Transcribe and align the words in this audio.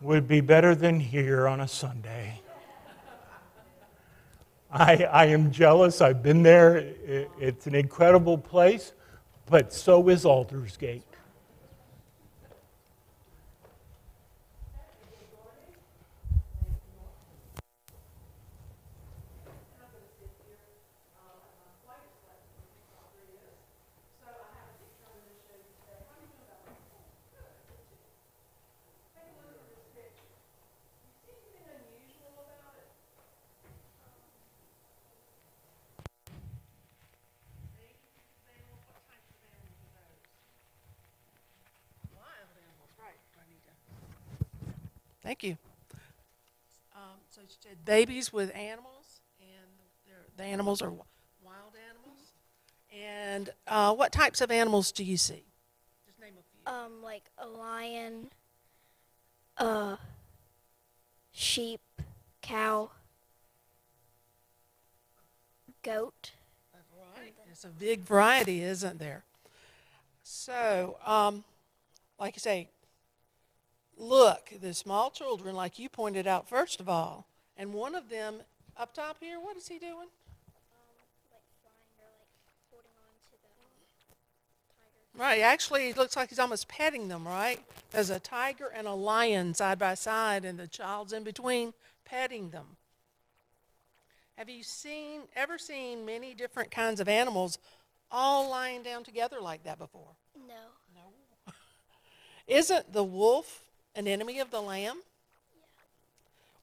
would 0.00 0.26
be 0.26 0.40
better 0.40 0.74
than 0.74 0.98
here 0.98 1.46
on 1.46 1.60
a 1.60 1.68
Sunday. 1.68 2.40
I, 4.72 5.04
I 5.04 5.24
am 5.26 5.50
jealous. 5.50 6.00
I've 6.00 6.22
been 6.22 6.42
there. 6.42 6.94
It's 7.38 7.66
an 7.66 7.74
incredible 7.74 8.38
place, 8.38 8.92
but 9.46 9.72
so 9.72 10.08
is 10.08 10.24
Aldersgate. 10.24 11.02
Thank 45.30 45.44
you. 45.44 45.56
Um, 46.92 47.20
so 47.30 47.40
you 47.42 47.46
said 47.62 47.84
babies 47.84 48.32
with 48.32 48.52
animals, 48.52 49.20
and 49.38 49.70
the 50.36 50.42
animals 50.42 50.82
are 50.82 50.90
wild 50.90 51.76
animals. 51.88 52.32
And 52.92 53.50
uh, 53.68 53.94
what 53.94 54.10
types 54.10 54.40
of 54.40 54.50
animals 54.50 54.90
do 54.90 55.04
you 55.04 55.16
see? 55.16 55.44
Just 56.04 56.18
name 56.18 56.32
a 56.36 56.42
few. 56.42 56.74
Um, 56.74 57.00
like 57.00 57.30
a 57.38 57.46
lion, 57.46 58.30
a 59.56 59.98
sheep, 61.30 61.80
cow, 62.42 62.90
goat. 65.84 66.32
Right. 67.16 67.34
It's 67.48 67.62
a 67.62 67.68
big 67.68 68.00
variety, 68.00 68.64
isn't 68.64 68.98
there? 68.98 69.22
So, 70.24 70.96
um, 71.06 71.44
like 72.18 72.34
you 72.34 72.40
say, 72.40 72.68
look, 74.00 74.50
the 74.60 74.74
small 74.74 75.10
children, 75.10 75.54
like 75.54 75.78
you 75.78 75.88
pointed 75.88 76.26
out 76.26 76.48
first 76.48 76.80
of 76.80 76.88
all, 76.88 77.26
and 77.56 77.72
one 77.72 77.94
of 77.94 78.08
them 78.08 78.36
up 78.76 78.94
top 78.94 79.18
here, 79.20 79.38
what 79.38 79.56
is 79.56 79.68
he 79.68 79.78
doing? 79.78 79.92
Um, 79.92 80.88
like 81.30 81.44
flying 81.60 81.84
like 81.98 82.64
holding 82.70 82.90
on 82.96 83.12
to 83.20 83.30
the 83.30 83.38
tiger. 85.14 85.22
Right, 85.22 85.42
actually, 85.42 85.90
it 85.90 85.96
looks 85.96 86.16
like 86.16 86.30
he's 86.30 86.38
almost 86.38 86.66
petting 86.66 87.08
them, 87.08 87.26
right? 87.26 87.60
There's 87.90 88.10
a 88.10 88.18
tiger 88.18 88.72
and 88.74 88.86
a 88.86 88.94
lion 88.94 89.52
side 89.54 89.78
by 89.78 89.94
side, 89.94 90.44
and 90.44 90.58
the 90.58 90.66
child's 90.66 91.12
in 91.12 91.22
between 91.22 91.74
petting 92.04 92.50
them. 92.50 92.76
Have 94.36 94.48
you 94.48 94.62
seen, 94.62 95.22
ever 95.36 95.58
seen 95.58 96.06
many 96.06 96.32
different 96.32 96.70
kinds 96.70 97.00
of 97.00 97.08
animals 97.08 97.58
all 98.10 98.48
lying 98.48 98.82
down 98.82 99.04
together 99.04 99.38
like 99.38 99.64
that 99.64 99.78
before? 99.78 100.16
No. 100.48 100.54
No. 100.94 101.52
Isn't 102.46 102.94
the 102.94 103.04
wolf 103.04 103.69
an 103.94 104.06
enemy 104.06 104.38
of 104.38 104.50
the 104.50 104.60
lamb? 104.60 104.98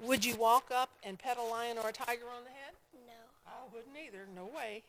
Would 0.00 0.24
you 0.24 0.36
walk 0.36 0.70
up 0.74 0.90
and 1.02 1.18
pet 1.18 1.38
a 1.38 1.42
lion 1.42 1.78
or 1.78 1.88
a 1.88 1.92
tiger 1.92 2.26
on 2.26 2.44
the 2.44 2.50
head? 2.50 2.74
No. 3.06 3.12
I 3.46 3.74
wouldn't 3.74 3.96
either. 3.96 4.26
No 4.34 4.44
way. 4.44 4.82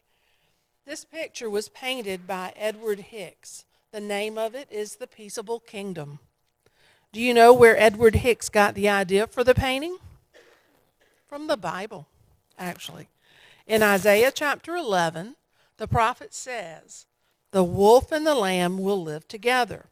This 0.86 1.06
picture 1.06 1.50
was 1.50 1.70
painted 1.70 2.28
by 2.28 2.54
Edward 2.56 3.00
Hicks. 3.00 3.66
The 3.92 4.02
name 4.02 4.38
of 4.38 4.56
it 4.56 4.68
is 4.72 4.98
The 4.98 5.08
Peaceable 5.08 5.60
Kingdom. 5.60 6.20
Do 7.14 7.22
you 7.22 7.34
know 7.34 7.54
where 7.54 7.80
Edward 7.80 8.16
Hicks 8.16 8.50
got 8.50 8.76
the 8.76 8.90
idea 8.90 9.26
for 9.26 9.44
the 9.44 9.56
painting? 9.56 9.98
From 11.28 11.48
the 11.48 11.58
Bible, 11.58 12.08
actually. 12.60 13.08
In 13.66 13.82
Isaiah 13.82 14.32
chapter 14.34 14.76
11, 14.76 15.36
the 15.78 15.88
prophet 15.88 16.34
says, 16.34 17.06
The 17.52 17.64
wolf 17.64 18.12
and 18.12 18.28
the 18.28 18.36
lamb 18.36 18.80
will 18.80 19.02
live 19.02 19.28
together. 19.28 19.86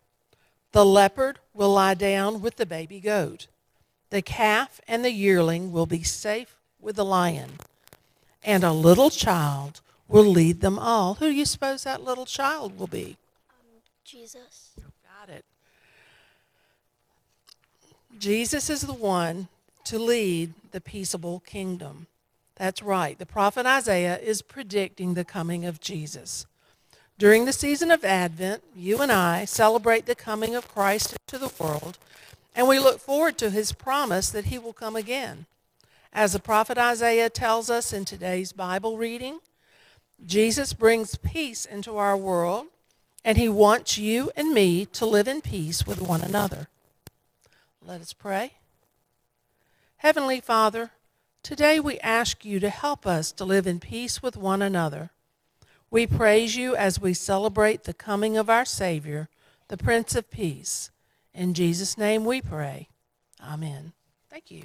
The 0.74 0.86
leopard 0.86 1.40
will 1.54 1.74
lie 1.74 1.94
down 1.94 2.42
with 2.42 2.56
the 2.56 2.66
baby 2.66 3.00
goat. 3.00 3.48
The 4.10 4.22
calf 4.22 4.82
and 4.88 5.04
the 5.04 5.12
yearling 5.12 5.72
will 5.72 5.86
be 5.86 6.04
safe 6.04 6.56
with 6.80 6.96
the 6.96 7.06
lion. 7.06 7.54
And 8.44 8.64
a 8.64 8.72
little 8.72 9.10
child 9.10 9.82
will 10.08 10.26
lead 10.26 10.62
them 10.62 10.78
all. 10.78 11.16
Who 11.16 11.30
do 11.30 11.34
you 11.34 11.46
suppose 11.46 11.84
that 11.84 12.04
little 12.04 12.26
child 12.26 12.78
will 12.78 12.88
be? 12.88 13.18
Um, 13.50 13.82
Jesus. 14.04 14.72
Got 15.20 15.34
it. 15.34 15.46
Jesus 18.20 18.70
is 18.70 18.82
the 18.82 18.94
one 18.94 19.48
to 19.86 19.98
lead 19.98 20.54
the 20.72 20.82
peaceable 20.82 21.40
kingdom. 21.42 22.08
That's 22.56 22.84
right. 22.84 23.18
The 23.18 23.26
prophet 23.26 23.66
Isaiah 23.66 24.18
is 24.20 24.42
predicting 24.42 25.14
the 25.14 25.26
coming 25.26 25.66
of 25.66 25.80
Jesus. 25.80 26.46
During 27.24 27.46
the 27.46 27.54
season 27.54 27.90
of 27.90 28.04
Advent, 28.04 28.64
you 28.76 29.02
and 29.02 29.10
I 29.10 29.46
celebrate 29.46 30.08
the 30.08 30.14
coming 30.14 30.56
of 30.56 30.68
Christ 30.68 31.16
into 31.16 31.38
the 31.38 31.54
world, 31.58 31.98
and 32.54 32.68
we 32.68 32.80
look 32.80 33.00
forward 33.00 33.38
to 33.38 33.50
his 33.50 33.72
promise 33.72 34.30
that 34.30 34.48
he 34.48 34.60
will 34.60 34.74
come 34.74 34.98
again. 34.98 35.46
As 36.12 36.34
the 36.34 36.40
prophet 36.40 36.78
Isaiah 36.78 37.30
tells 37.30 37.70
us 37.70 37.94
in 37.94 38.04
today's 38.04 38.52
Bible 38.52 38.98
reading, 38.98 39.40
Jesus 40.26 40.74
brings 40.74 41.16
peace 41.16 41.64
into 41.64 41.96
our 41.96 42.18
world, 42.18 42.66
and 43.24 43.38
he 43.38 43.48
wants 43.48 43.98
you 43.98 44.30
and 44.36 44.54
me 44.54 44.86
to 44.88 45.06
live 45.06 45.30
in 45.30 45.40
peace 45.40 45.88
with 45.88 46.02
one 46.02 46.24
another. 46.24 46.68
Let 47.82 48.02
us 48.02 48.12
pray. 48.12 48.56
Heavenly 49.96 50.42
Father, 50.42 50.92
today 51.42 51.80
we 51.80 52.02
ask 52.02 52.44
you 52.44 52.60
to 52.60 52.70
help 52.70 53.08
us 53.08 53.32
to 53.32 53.46
live 53.46 53.66
in 53.66 53.80
peace 53.80 54.22
with 54.22 54.36
one 54.36 54.62
another. 54.62 55.12
We 55.94 56.08
praise 56.08 56.56
you 56.56 56.76
as 56.76 57.00
we 57.00 57.14
celebrate 57.14 57.84
the 57.84 57.94
coming 57.94 58.36
of 58.36 58.50
our 58.50 58.66
Savior, 58.66 59.30
the 59.68 59.78
Prince 59.78 60.16
of 60.16 60.32
Peace. 60.32 60.90
In 61.36 61.54
Jesus' 61.54 62.00
name 62.00 62.26
we 62.26 62.42
pray. 62.42 62.90
Amen. 63.40 63.94
Thank 64.28 64.50
you. 64.50 64.64